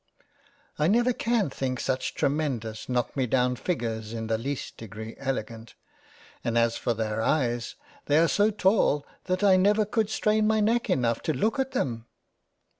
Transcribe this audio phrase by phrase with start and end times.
[0.79, 5.75] "I never can think such tremendous, knock me down figures in the least degree elegant,
[6.43, 7.75] and as for their eyes,
[8.07, 11.73] they are so tall that I never could strain my neck enough to look at
[11.73, 12.07] them."